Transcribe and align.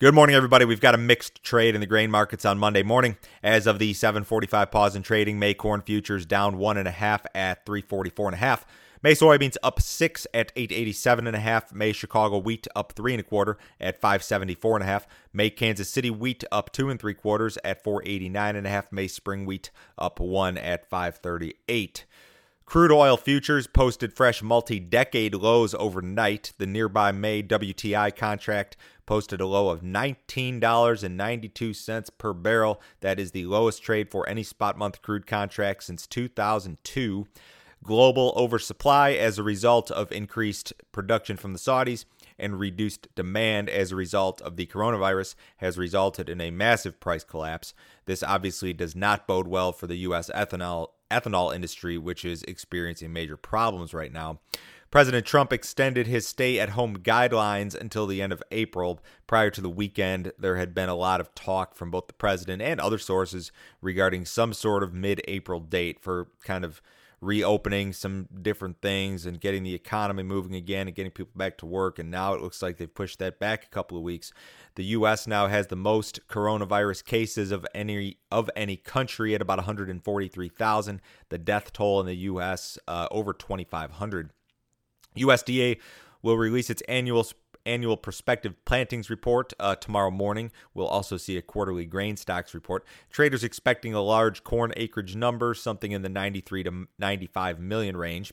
Good 0.00 0.14
morning, 0.14 0.36
everybody. 0.36 0.64
We've 0.64 0.80
got 0.80 0.94
a 0.94 0.96
mixed 0.96 1.42
trade 1.42 1.74
in 1.74 1.80
the 1.80 1.86
grain 1.86 2.08
markets 2.08 2.44
on 2.44 2.56
Monday 2.56 2.84
morning. 2.84 3.16
As 3.42 3.66
of 3.66 3.80
the 3.80 3.92
7:45 3.94 4.70
pause 4.70 4.94
in 4.94 5.02
trading, 5.02 5.40
May 5.40 5.54
corn 5.54 5.82
futures 5.82 6.24
down 6.24 6.56
one 6.56 6.76
and 6.76 6.86
a 6.86 6.92
half 6.92 7.26
at 7.34 7.66
344 7.66 8.28
and 8.28 8.34
a 8.36 8.38
half. 8.38 8.64
May 9.02 9.14
soybeans 9.14 9.56
up 9.60 9.82
six 9.82 10.24
at 10.32 10.52
887 10.54 11.26
and 11.26 11.34
a 11.34 11.40
half. 11.40 11.74
May 11.74 11.90
Chicago 11.90 12.38
wheat 12.38 12.68
up 12.76 12.92
three 12.92 13.12
and 13.12 13.20
a 13.20 13.24
quarter 13.24 13.58
at 13.80 14.00
574 14.00 14.76
and 14.76 14.84
a 14.84 14.86
half. 14.86 15.08
May 15.32 15.50
Kansas 15.50 15.90
City 15.90 16.12
wheat 16.12 16.44
up 16.52 16.70
two 16.70 16.90
and 16.90 17.00
three 17.00 17.14
quarters 17.14 17.58
at 17.64 17.82
489 17.82 18.54
and 18.54 18.68
a 18.68 18.70
half. 18.70 18.92
May 18.92 19.08
spring 19.08 19.46
wheat 19.46 19.72
up 19.98 20.20
one 20.20 20.56
at 20.56 20.88
538. 20.88 22.04
Crude 22.68 22.92
oil 22.92 23.16
futures 23.16 23.66
posted 23.66 24.12
fresh 24.12 24.42
multi 24.42 24.78
decade 24.78 25.34
lows 25.34 25.72
overnight. 25.72 26.52
The 26.58 26.66
nearby 26.66 27.12
May 27.12 27.42
WTI 27.42 28.14
contract 28.14 28.76
posted 29.06 29.40
a 29.40 29.46
low 29.46 29.70
of 29.70 29.80
$19.92 29.80 32.10
per 32.18 32.34
barrel. 32.34 32.78
That 33.00 33.18
is 33.18 33.30
the 33.30 33.46
lowest 33.46 33.82
trade 33.82 34.10
for 34.10 34.28
any 34.28 34.42
spot 34.42 34.76
month 34.76 35.00
crude 35.00 35.26
contract 35.26 35.84
since 35.84 36.06
2002. 36.06 37.26
Global 37.82 38.34
oversupply 38.36 39.12
as 39.12 39.38
a 39.38 39.42
result 39.42 39.90
of 39.90 40.12
increased 40.12 40.74
production 40.92 41.38
from 41.38 41.54
the 41.54 41.58
Saudis 41.58 42.04
and 42.38 42.60
reduced 42.60 43.08
demand 43.14 43.70
as 43.70 43.92
a 43.92 43.96
result 43.96 44.42
of 44.42 44.56
the 44.56 44.66
coronavirus 44.66 45.36
has 45.56 45.78
resulted 45.78 46.28
in 46.28 46.42
a 46.42 46.50
massive 46.50 47.00
price 47.00 47.24
collapse. 47.24 47.72
This 48.04 48.22
obviously 48.22 48.74
does 48.74 48.94
not 48.94 49.26
bode 49.26 49.48
well 49.48 49.72
for 49.72 49.86
the 49.86 50.00
U.S. 50.00 50.30
ethanol 50.34 50.88
ethanol 51.10 51.54
industry, 51.54 51.98
which 51.98 52.24
is 52.24 52.42
experiencing 52.44 53.12
major 53.12 53.36
problems 53.36 53.94
right 53.94 54.12
now. 54.12 54.40
President 54.90 55.26
Trump 55.26 55.52
extended 55.52 56.06
his 56.06 56.26
stay 56.26 56.58
at 56.58 56.70
home 56.70 56.98
guidelines 56.98 57.74
until 57.74 58.06
the 58.06 58.22
end 58.22 58.32
of 58.32 58.42
April. 58.50 59.00
Prior 59.26 59.50
to 59.50 59.60
the 59.60 59.68
weekend, 59.68 60.32
there 60.38 60.56
had 60.56 60.74
been 60.74 60.88
a 60.88 60.94
lot 60.94 61.20
of 61.20 61.34
talk 61.34 61.74
from 61.74 61.90
both 61.90 62.06
the 62.06 62.14
president 62.14 62.62
and 62.62 62.80
other 62.80 62.96
sources 62.96 63.52
regarding 63.82 64.24
some 64.24 64.54
sort 64.54 64.82
of 64.82 64.94
mid 64.94 65.20
April 65.28 65.60
date 65.60 66.00
for 66.00 66.28
kind 66.42 66.64
of 66.64 66.80
reopening 67.20 67.92
some 67.92 68.28
different 68.42 68.80
things 68.80 69.26
and 69.26 69.40
getting 69.40 69.64
the 69.64 69.74
economy 69.74 70.22
moving 70.22 70.54
again 70.54 70.86
and 70.86 70.94
getting 70.94 71.10
people 71.10 71.32
back 71.36 71.58
to 71.58 71.66
work. 71.66 71.98
And 71.98 72.10
now 72.10 72.34
it 72.34 72.40
looks 72.40 72.62
like 72.62 72.76
they've 72.76 72.92
pushed 72.92 73.18
that 73.18 73.38
back 73.38 73.64
a 73.64 73.68
couple 73.68 73.96
of 73.96 74.04
weeks. 74.04 74.32
The 74.76 74.84
U.S. 74.84 75.26
now 75.26 75.48
has 75.48 75.66
the 75.66 75.76
most 75.76 76.20
coronavirus 76.28 77.04
cases 77.04 77.50
of 77.50 77.66
any 77.74 78.18
of 78.30 78.48
any 78.54 78.76
country 78.76 79.34
at 79.34 79.42
about 79.42 79.58
143,000. 79.58 81.00
The 81.28 81.38
death 81.38 81.72
toll 81.72 82.00
in 82.00 82.06
the 82.06 82.16
U.S. 82.16 82.78
Uh, 82.86 83.08
over 83.10 83.32
2,500. 83.32 84.30
USDA 85.16 85.78
will 86.22 86.36
release 86.36 86.70
its 86.70 86.82
annual 86.82 87.26
annual 87.68 87.96
prospective 87.96 88.64
plantings 88.64 89.10
report 89.10 89.52
uh, 89.60 89.74
tomorrow 89.76 90.10
morning. 90.10 90.50
We'll 90.74 90.88
also 90.88 91.16
see 91.16 91.36
a 91.36 91.42
quarterly 91.42 91.84
grain 91.84 92.16
stocks 92.16 92.54
report. 92.54 92.84
Traders 93.10 93.44
expecting 93.44 93.94
a 93.94 94.00
large 94.00 94.42
corn 94.42 94.72
acreage 94.76 95.14
number, 95.14 95.54
something 95.54 95.92
in 95.92 96.02
the 96.02 96.08
93 96.08 96.62
to 96.64 96.88
95 96.98 97.60
million 97.60 97.96
range. 97.96 98.32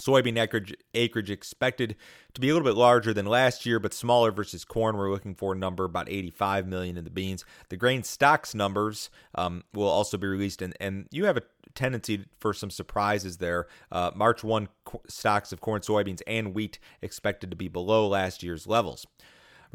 Soybean 0.00 0.38
acreage, 0.38 0.74
acreage 0.94 1.30
expected 1.30 1.96
to 2.34 2.40
be 2.40 2.50
a 2.50 2.52
little 2.52 2.68
bit 2.68 2.76
larger 2.76 3.14
than 3.14 3.26
last 3.26 3.64
year, 3.64 3.80
but 3.80 3.94
smaller 3.94 4.30
versus 4.30 4.64
corn. 4.64 4.96
We're 4.96 5.10
looking 5.10 5.34
for 5.34 5.52
a 5.52 5.56
number 5.56 5.84
about 5.84 6.10
85 6.10 6.66
million 6.66 6.96
in 6.96 7.04
the 7.04 7.10
beans. 7.10 7.44
The 7.70 7.76
grain 7.76 8.02
stocks 8.02 8.54
numbers 8.54 9.10
um, 9.34 9.64
will 9.72 9.88
also 9.88 10.18
be 10.18 10.26
released, 10.26 10.60
and, 10.60 10.74
and 10.80 11.06
you 11.10 11.24
have 11.24 11.36
a 11.36 11.42
tendency 11.74 12.26
for 12.40 12.52
some 12.52 12.70
surprises 12.70 13.38
there. 13.38 13.66
Uh, 13.90 14.10
March 14.14 14.44
1 14.44 14.68
stocks 15.08 15.52
of 15.52 15.60
corn, 15.60 15.80
soybeans, 15.80 16.22
and 16.26 16.54
wheat 16.54 16.78
expected 17.00 17.50
to 17.50 17.56
be 17.56 17.68
below 17.68 18.06
last 18.06 18.42
year's 18.42 18.66
levels. 18.66 19.06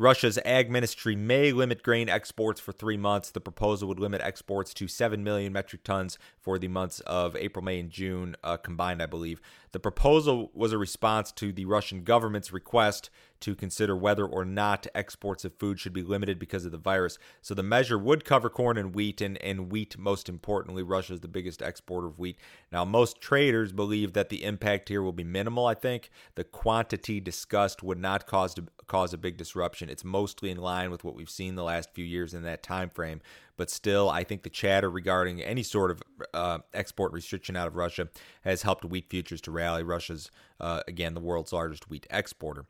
Russia's 0.02 0.40
ag 0.44 0.72
ministry 0.72 1.16
may 1.16 1.52
limit 1.52 1.84
grain 1.84 2.10
exports 2.10 2.60
for 2.60 2.72
three 2.72 2.98
months. 2.98 3.30
The 3.30 3.40
proposal 3.40 3.88
would 3.88 4.00
limit 4.00 4.20
exports 4.22 4.74
to 4.74 4.88
7 4.88 5.24
million 5.24 5.54
metric 5.54 5.84
tons 5.84 6.18
for 6.40 6.58
the 6.58 6.70
months 6.70 7.02
of 7.02 7.36
April, 7.36 7.64
May, 7.64 7.80
and 7.80 7.92
June 7.92 8.36
uh, 8.44 8.58
combined, 8.58 9.04
I 9.04 9.06
believe. 9.06 9.42
The 9.74 9.80
proposal 9.80 10.50
was 10.56 10.72
a 10.72 10.80
response 10.80 11.32
to 11.34 11.54
the 11.54 11.66
Russian 11.66 12.04
government's 12.04 12.52
request 12.52 13.12
to 13.42 13.56
consider 13.56 13.96
whether 13.96 14.26
or 14.26 14.46
not 14.46 14.88
exports 14.96 15.44
of 15.44 15.54
food 15.56 15.80
should 15.80 15.94
be 15.94 16.04
limited 16.04 16.40
because 16.40 16.66
of 16.66 16.72
the 16.72 16.78
virus. 16.78 17.18
So 17.42 17.54
the 17.54 17.64
measure 17.64 17.98
would 17.98 18.24
cover 18.24 18.50
corn 18.50 18.78
and 18.78 18.96
wheat, 18.96 19.22
and, 19.22 19.38
and 19.44 19.72
wheat, 19.72 19.98
most 19.98 20.30
importantly. 20.30 20.84
Russia 20.84 21.14
is 21.14 21.20
the 21.20 21.28
biggest 21.28 21.62
exporter 21.62 22.08
of 22.08 22.20
wheat. 22.20 22.40
Now, 22.72 22.86
most 22.86 23.20
traders 23.20 23.72
believe 23.72 24.14
that 24.14 24.30
the 24.30 24.44
impact 24.44 24.90
here 24.90 25.02
will 25.02 25.12
be 25.12 25.24
minimal, 25.24 25.66
I 25.66 25.74
think. 25.74 26.10
The 26.36 26.44
quantity 26.44 27.20
discussed 27.20 27.84
would 27.84 28.00
not 28.00 28.26
cause, 28.26 28.54
to, 28.56 28.66
cause 28.88 29.14
a 29.14 29.18
big 29.18 29.38
disruption. 29.38 29.90
It's 29.90 30.04
mostly 30.04 30.50
in 30.50 30.58
line 30.58 30.92
with 30.92 31.04
what 31.04 31.16
we've 31.16 31.30
seen 31.30 31.56
the 31.56 31.64
last 31.64 31.94
few 31.94 32.06
years 32.06 32.34
in 32.34 32.44
that 32.44 32.64
time 32.64 32.90
frame. 32.90 33.22
But 33.58 33.70
still, 33.70 34.10
I 34.10 34.24
think 34.24 34.44
the 34.44 34.50
chatter 34.50 34.90
regarding 34.90 35.42
any 35.42 35.62
sort 35.62 35.92
of 35.92 36.02
uh, 36.34 36.60
export 36.74 37.12
restriction 37.12 37.56
out 37.56 37.68
of 37.68 37.76
Russia 37.76 38.10
has 38.44 38.64
helped 38.64 38.86
wheat 38.86 39.10
futures 39.10 39.42
to 39.42 39.52
rally. 39.52 39.84
Russia's, 39.84 40.32
uh, 40.60 40.82
again, 40.88 41.14
the 41.14 41.20
world's 41.20 41.54
largest 41.54 41.90
wheat 41.90 42.08
exporter. 42.10 42.66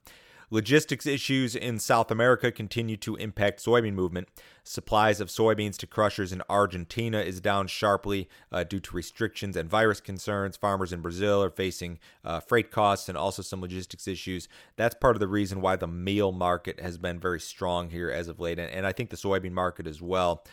Logistics 0.53 1.06
issues 1.06 1.56
in 1.56 1.79
South 1.79 2.12
America 2.12 2.51
continue 2.51 2.97
to 2.97 3.16
impact 3.16 3.63
soybean 3.63 3.94
movement. 3.94 4.28
Supplies 4.66 5.22
of 5.22 5.29
soybeans 5.29 5.78
to 5.78 5.88
crushers 5.88 6.34
in 6.34 6.44
Argentina 6.50 7.22
is 7.22 7.39
down 7.39 7.67
sharply 7.67 8.28
uh, 8.51 8.66
due 8.66 8.81
to 8.81 8.94
restrictions 8.94 9.56
and 9.56 9.69
virus 9.69 10.01
concerns. 10.01 10.57
Farmers 10.57 10.91
in 10.91 11.00
Brazil 11.00 11.41
are 11.41 11.50
facing 11.50 12.00
uh, 12.25 12.41
freight 12.41 12.69
costs 12.69 13.07
and 13.07 13.17
also 13.17 13.41
some 13.41 13.62
logistics 13.62 14.09
issues. 14.09 14.50
That's 14.75 14.94
part 14.94 15.16
of 15.16 15.22
the 15.22 15.28
reason 15.29 15.62
why 15.62 15.78
the 15.78 15.88
meal 15.88 16.34
market 16.34 16.81
has 16.81 16.97
been 16.97 17.18
very 17.18 17.39
strong 17.39 17.89
here 17.89 18.12
as 18.12 18.28
of 18.28 18.41
late, 18.41 18.59
and 18.59 18.85
I 18.85 18.91
think 18.91 19.09
the 19.09 19.16
soybean 19.16 19.53
market 19.53 19.88
as 19.88 20.01
well. 20.01 20.44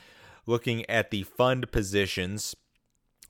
Looking 0.46 0.88
at 0.88 1.10
the 1.10 1.24
fund 1.24 1.72
positions, 1.72 2.54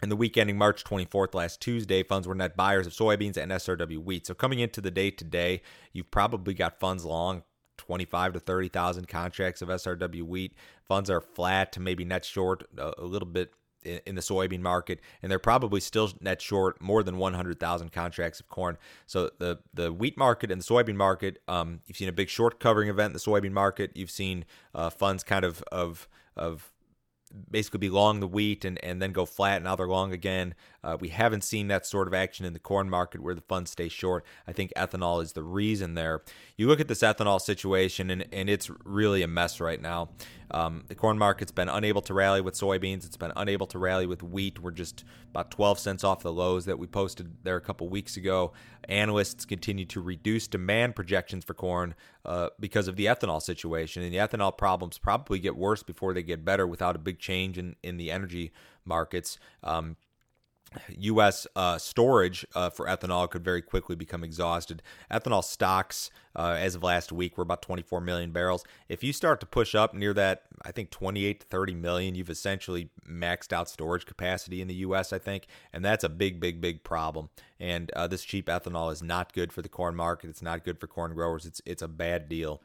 in 0.02 0.08
the 0.08 0.16
week 0.16 0.36
ending 0.36 0.56
March 0.58 0.84
24th, 0.84 1.34
last 1.34 1.60
Tuesday, 1.60 2.02
funds 2.02 2.28
were 2.28 2.34
net 2.34 2.56
buyers 2.56 2.86
of 2.86 2.92
soybeans 2.92 3.36
and 3.36 3.50
SRW 3.52 3.98
wheat. 3.98 4.26
So 4.26 4.34
coming 4.34 4.60
into 4.60 4.80
the 4.80 4.90
day 4.90 5.10
today, 5.10 5.62
you've 5.92 6.10
probably 6.10 6.54
got 6.54 6.78
funds 6.78 7.04
long 7.04 7.42
25 7.78 8.34
to 8.34 8.40
30,000 8.40 9.08
contracts 9.08 9.62
of 9.62 9.68
SRW 9.68 10.22
wheat. 10.22 10.54
Funds 10.86 11.10
are 11.10 11.20
flat 11.20 11.72
to 11.72 11.80
maybe 11.80 12.04
net 12.04 12.24
short 12.24 12.64
a, 12.76 12.92
a 12.98 13.04
little 13.04 13.28
bit 13.28 13.52
in, 13.82 14.00
in 14.06 14.14
the 14.14 14.20
soybean 14.20 14.60
market, 14.60 15.00
and 15.22 15.30
they're 15.30 15.38
probably 15.38 15.80
still 15.80 16.10
net 16.20 16.42
short 16.42 16.80
more 16.80 17.02
than 17.02 17.18
100,000 17.18 17.92
contracts 17.92 18.40
of 18.40 18.48
corn. 18.48 18.76
So 19.06 19.30
the 19.38 19.60
the 19.72 19.92
wheat 19.92 20.16
market 20.16 20.50
and 20.50 20.60
the 20.60 20.64
soybean 20.64 20.96
market, 20.96 21.40
um, 21.48 21.80
you've 21.86 21.96
seen 21.96 22.08
a 22.08 22.12
big 22.12 22.28
short 22.28 22.60
covering 22.60 22.88
event 22.88 23.08
in 23.08 23.12
the 23.14 23.18
soybean 23.18 23.52
market. 23.52 23.92
You've 23.94 24.10
seen 24.10 24.44
uh, 24.74 24.90
funds 24.90 25.24
kind 25.24 25.44
of 25.44 25.62
of 25.72 26.08
of 26.36 26.72
basically 27.50 27.78
be 27.78 27.90
long 27.90 28.20
the 28.20 28.26
wheat 28.26 28.64
and, 28.64 28.82
and 28.84 29.00
then 29.00 29.12
go 29.12 29.24
flat. 29.24 29.56
And 29.56 29.64
now 29.64 29.76
they're 29.76 29.86
long 29.86 30.12
again. 30.12 30.54
Uh, 30.82 30.96
we 31.00 31.08
haven't 31.08 31.42
seen 31.42 31.68
that 31.68 31.86
sort 31.86 32.08
of 32.08 32.14
action 32.14 32.46
in 32.46 32.52
the 32.52 32.58
corn 32.58 32.88
market 32.88 33.20
where 33.20 33.34
the 33.34 33.40
funds 33.40 33.70
stay 33.70 33.88
short. 33.88 34.24
I 34.46 34.52
think 34.52 34.72
ethanol 34.76 35.22
is 35.22 35.32
the 35.32 35.42
reason 35.42 35.94
there. 35.94 36.22
You 36.56 36.68
look 36.68 36.80
at 36.80 36.88
this 36.88 37.02
ethanol 37.02 37.40
situation, 37.40 38.10
and, 38.10 38.26
and 38.32 38.48
it's 38.48 38.70
really 38.84 39.22
a 39.22 39.28
mess 39.28 39.60
right 39.60 39.80
now. 39.80 40.10
Um, 40.50 40.84
the 40.88 40.94
corn 40.94 41.18
market's 41.18 41.52
been 41.52 41.68
unable 41.68 42.00
to 42.02 42.14
rally 42.14 42.40
with 42.40 42.54
soybeans. 42.54 43.04
It's 43.04 43.16
been 43.16 43.32
unable 43.36 43.66
to 43.66 43.78
rally 43.78 44.06
with 44.06 44.22
wheat. 44.22 44.60
We're 44.60 44.70
just 44.70 45.04
about 45.30 45.50
12 45.50 45.78
cents 45.78 46.04
off 46.04 46.22
the 46.22 46.32
lows 46.32 46.64
that 46.64 46.78
we 46.78 46.86
posted 46.86 47.36
there 47.42 47.56
a 47.56 47.60
couple 47.60 47.88
weeks 47.88 48.16
ago. 48.16 48.52
Analysts 48.88 49.44
continue 49.44 49.84
to 49.86 50.00
reduce 50.00 50.46
demand 50.46 50.96
projections 50.96 51.44
for 51.44 51.52
corn 51.52 51.94
uh, 52.24 52.48
because 52.58 52.88
of 52.88 52.96
the 52.96 53.06
ethanol 53.06 53.42
situation. 53.42 54.02
And 54.02 54.12
the 54.12 54.18
ethanol 54.18 54.56
problems 54.56 54.96
probably 54.96 55.38
get 55.38 55.56
worse 55.56 55.82
before 55.82 56.14
they 56.14 56.22
get 56.22 56.44
better 56.44 56.66
without 56.66 56.96
a 56.96 56.98
big 56.98 57.17
change 57.18 57.58
in, 57.58 57.76
in 57.82 57.96
the 57.96 58.10
energy 58.10 58.52
markets. 58.84 59.38
Um, 59.62 59.96
U.S. 60.98 61.46
Uh, 61.56 61.78
storage 61.78 62.46
uh, 62.54 62.70
for 62.70 62.86
ethanol 62.86 63.28
could 63.30 63.42
very 63.42 63.62
quickly 63.62 63.96
become 63.96 64.22
exhausted. 64.22 64.82
Ethanol 65.10 65.42
stocks, 65.42 66.10
uh, 66.36 66.56
as 66.58 66.74
of 66.74 66.82
last 66.82 67.10
week, 67.10 67.38
were 67.38 67.42
about 67.42 67.62
24 67.62 68.00
million 68.00 68.32
barrels. 68.32 68.64
If 68.88 69.02
you 69.02 69.12
start 69.12 69.40
to 69.40 69.46
push 69.46 69.74
up 69.74 69.94
near 69.94 70.12
that, 70.14 70.42
I 70.62 70.72
think 70.72 70.90
28 70.90 71.40
to 71.40 71.46
30 71.46 71.74
million, 71.74 72.14
you've 72.14 72.30
essentially 72.30 72.90
maxed 73.08 73.52
out 73.52 73.68
storage 73.68 74.04
capacity 74.04 74.60
in 74.60 74.68
the 74.68 74.74
U.S., 74.74 75.12
I 75.12 75.18
think, 75.18 75.46
and 75.72 75.84
that's 75.84 76.04
a 76.04 76.08
big, 76.08 76.38
big, 76.38 76.60
big 76.60 76.84
problem. 76.84 77.30
And 77.58 77.90
uh, 77.92 78.06
this 78.06 78.24
cheap 78.24 78.46
ethanol 78.46 78.92
is 78.92 79.02
not 79.02 79.32
good 79.32 79.52
for 79.52 79.62
the 79.62 79.68
corn 79.68 79.96
market. 79.96 80.28
It's 80.28 80.42
not 80.42 80.64
good 80.64 80.78
for 80.78 80.86
corn 80.86 81.14
growers. 81.14 81.46
It's 81.46 81.62
it's 81.64 81.82
a 81.82 81.88
bad 81.88 82.28
deal 82.28 82.62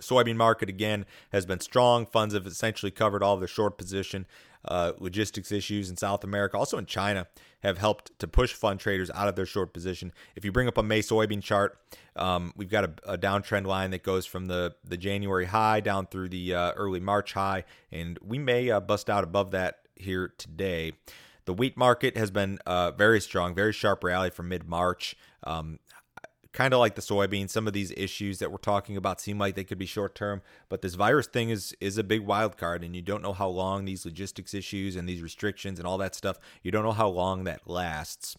soybean 0.00 0.36
market 0.36 0.68
again 0.68 1.06
has 1.32 1.46
been 1.46 1.60
strong. 1.60 2.06
Funds 2.06 2.34
have 2.34 2.46
essentially 2.46 2.90
covered 2.90 3.22
all 3.22 3.34
of 3.34 3.40
their 3.40 3.48
short 3.48 3.78
position. 3.78 4.26
Uh, 4.62 4.92
logistics 4.98 5.50
issues 5.50 5.88
in 5.88 5.96
South 5.96 6.22
America, 6.22 6.58
also 6.58 6.76
in 6.76 6.84
China, 6.84 7.26
have 7.62 7.78
helped 7.78 8.18
to 8.18 8.28
push 8.28 8.52
fund 8.52 8.78
traders 8.78 9.10
out 9.12 9.26
of 9.26 9.34
their 9.34 9.46
short 9.46 9.72
position. 9.72 10.12
If 10.36 10.44
you 10.44 10.52
bring 10.52 10.68
up 10.68 10.76
a 10.76 10.82
May 10.82 11.00
soybean 11.00 11.42
chart, 11.42 11.78
um, 12.14 12.52
we've 12.56 12.68
got 12.68 12.84
a, 12.84 12.92
a, 13.04 13.16
downtrend 13.16 13.64
line 13.64 13.90
that 13.92 14.02
goes 14.02 14.26
from 14.26 14.48
the, 14.48 14.74
the 14.84 14.98
January 14.98 15.46
high 15.46 15.80
down 15.80 16.06
through 16.08 16.28
the 16.28 16.54
uh, 16.54 16.72
early 16.72 17.00
March 17.00 17.32
high, 17.32 17.64
and 17.90 18.18
we 18.22 18.38
may 18.38 18.70
uh, 18.70 18.80
bust 18.80 19.08
out 19.08 19.24
above 19.24 19.50
that 19.52 19.78
here 19.96 20.34
today. 20.36 20.92
The 21.46 21.54
wheat 21.54 21.76
market 21.76 22.16
has 22.18 22.30
been 22.30 22.58
uh, 22.66 22.90
very 22.90 23.20
strong, 23.20 23.54
very 23.54 23.72
sharp 23.72 24.04
rally 24.04 24.30
from 24.30 24.48
mid 24.48 24.68
March. 24.68 25.16
Um, 25.44 25.78
kind 26.52 26.74
of 26.74 26.80
like 26.80 26.94
the 26.94 27.02
soybean, 27.02 27.48
some 27.48 27.66
of 27.66 27.72
these 27.72 27.92
issues 27.96 28.38
that 28.38 28.50
we're 28.50 28.58
talking 28.58 28.96
about 28.96 29.20
seem 29.20 29.38
like 29.38 29.54
they 29.54 29.64
could 29.64 29.78
be 29.78 29.86
short 29.86 30.14
term, 30.14 30.42
but 30.68 30.82
this 30.82 30.94
virus 30.94 31.26
thing 31.26 31.50
is 31.50 31.74
is 31.80 31.98
a 31.98 32.04
big 32.04 32.22
wild 32.22 32.56
card, 32.56 32.82
and 32.82 32.96
you 32.96 33.02
don't 33.02 33.22
know 33.22 33.32
how 33.32 33.48
long 33.48 33.84
these 33.84 34.04
logistics 34.04 34.54
issues 34.54 34.96
and 34.96 35.08
these 35.08 35.22
restrictions 35.22 35.78
and 35.78 35.86
all 35.86 35.98
that 35.98 36.14
stuff. 36.14 36.38
You 36.62 36.70
don't 36.70 36.84
know 36.84 36.92
how 36.92 37.08
long 37.08 37.44
that 37.44 37.68
lasts. 37.68 38.36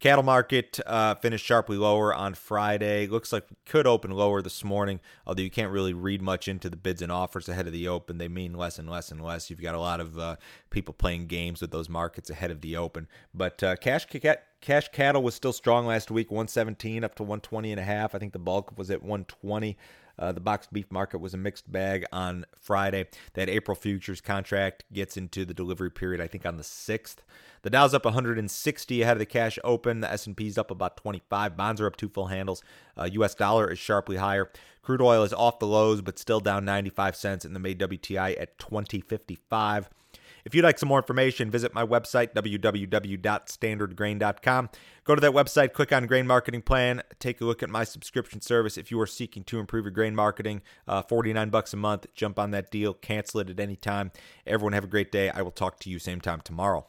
Cattle 0.00 0.24
market 0.24 0.80
uh, 0.86 1.14
finished 1.16 1.44
sharply 1.44 1.76
lower 1.76 2.14
on 2.14 2.32
Friday. 2.32 3.06
Looks 3.06 3.34
like 3.34 3.44
could 3.66 3.86
open 3.86 4.10
lower 4.10 4.40
this 4.40 4.64
morning, 4.64 4.98
although 5.26 5.42
you 5.42 5.50
can't 5.50 5.70
really 5.70 5.92
read 5.92 6.22
much 6.22 6.48
into 6.48 6.70
the 6.70 6.76
bids 6.78 7.02
and 7.02 7.12
offers 7.12 7.50
ahead 7.50 7.66
of 7.66 7.74
the 7.74 7.86
open. 7.86 8.16
They 8.16 8.26
mean 8.26 8.54
less 8.54 8.78
and 8.78 8.88
less 8.88 9.10
and 9.10 9.22
less. 9.22 9.50
You've 9.50 9.60
got 9.60 9.74
a 9.74 9.80
lot 9.80 10.00
of 10.00 10.18
uh, 10.18 10.36
people 10.70 10.94
playing 10.94 11.26
games 11.26 11.60
with 11.60 11.70
those 11.70 11.90
markets 11.90 12.30
ahead 12.30 12.50
of 12.50 12.62
the 12.62 12.78
open. 12.78 13.08
But 13.34 13.62
uh, 13.62 13.76
cash 13.76 14.06
cash 14.62 14.88
cattle 14.88 15.22
was 15.22 15.34
still 15.34 15.52
strong 15.52 15.84
last 15.84 16.10
week, 16.10 16.30
117 16.30 17.04
up 17.04 17.14
to 17.16 17.22
120 17.22 17.70
and 17.70 17.78
a 17.78 17.84
half. 17.84 18.14
I 18.14 18.18
think 18.18 18.32
the 18.32 18.38
bulk 18.38 18.78
was 18.78 18.90
at 18.90 19.02
120. 19.02 19.76
Uh, 20.20 20.32
the 20.32 20.40
boxed 20.40 20.72
beef 20.72 20.92
market 20.92 21.18
was 21.18 21.32
a 21.32 21.38
mixed 21.38 21.72
bag 21.72 22.04
on 22.12 22.44
Friday. 22.60 23.08
That 23.32 23.48
April 23.48 23.74
futures 23.74 24.20
contract 24.20 24.84
gets 24.92 25.16
into 25.16 25.44
the 25.44 25.54
delivery 25.54 25.90
period, 25.90 26.20
I 26.20 26.26
think, 26.26 26.44
on 26.44 26.58
the 26.58 26.62
6th. 26.62 27.16
The 27.62 27.70
Dow's 27.70 27.94
up 27.94 28.04
160 28.04 29.02
ahead 29.02 29.16
of 29.16 29.18
the 29.18 29.26
cash 29.26 29.58
open. 29.64 30.00
The 30.00 30.12
S&P's 30.12 30.58
up 30.58 30.70
about 30.70 30.96
25. 30.96 31.56
Bonds 31.56 31.80
are 31.80 31.86
up 31.86 31.96
two 31.96 32.08
full 32.08 32.26
handles. 32.26 32.62
Uh, 32.96 33.08
U.S. 33.12 33.34
dollar 33.34 33.70
is 33.70 33.78
sharply 33.78 34.16
higher. 34.16 34.50
Crude 34.82 35.02
oil 35.02 35.24
is 35.24 35.32
off 35.32 35.58
the 35.58 35.66
lows, 35.66 36.00
but 36.00 36.18
still 36.18 36.40
down 36.40 36.64
95 36.64 37.16
cents 37.16 37.44
in 37.44 37.52
the 37.52 37.60
May 37.60 37.74
WTI 37.74 38.40
at 38.40 38.58
2055. 38.58 39.90
If 40.44 40.54
you'd 40.54 40.64
like 40.64 40.78
some 40.78 40.88
more 40.88 40.98
information, 40.98 41.50
visit 41.50 41.74
my 41.74 41.84
website, 41.84 42.32
www.standardgrain.com. 42.34 44.70
Go 45.04 45.14
to 45.14 45.20
that 45.20 45.32
website, 45.32 45.72
click 45.72 45.92
on 45.92 46.06
Grain 46.06 46.26
Marketing 46.26 46.62
Plan, 46.62 47.02
take 47.18 47.40
a 47.40 47.44
look 47.44 47.62
at 47.62 47.70
my 47.70 47.84
subscription 47.84 48.40
service. 48.40 48.78
If 48.78 48.90
you 48.90 49.00
are 49.00 49.06
seeking 49.06 49.44
to 49.44 49.58
improve 49.58 49.84
your 49.84 49.92
grain 49.92 50.14
marketing, 50.14 50.62
uh, 50.86 51.02
49 51.02 51.50
bucks 51.50 51.72
a 51.72 51.76
month, 51.76 52.06
jump 52.14 52.38
on 52.38 52.50
that 52.52 52.70
deal, 52.70 52.94
cancel 52.94 53.40
it 53.40 53.50
at 53.50 53.60
any 53.60 53.76
time. 53.76 54.12
Everyone 54.46 54.72
have 54.72 54.84
a 54.84 54.88
great 54.88 55.10
day. 55.10 55.30
I 55.30 55.42
will 55.42 55.50
talk 55.50 55.80
to 55.80 55.90
you 55.90 55.98
same 55.98 56.20
time 56.20 56.40
tomorrow. 56.42 56.86